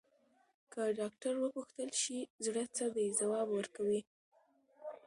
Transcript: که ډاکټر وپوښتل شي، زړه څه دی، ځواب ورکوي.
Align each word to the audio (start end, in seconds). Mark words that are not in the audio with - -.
که 0.71 0.81
ډاکټر 0.99 1.33
وپوښتل 1.39 1.89
شي، 2.01 2.19
زړه 2.45 2.63
څه 2.75 2.85
دی، 2.95 3.07
ځواب 3.19 3.47
ورکوي. 3.53 4.01